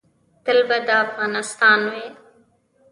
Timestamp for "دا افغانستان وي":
0.87-2.07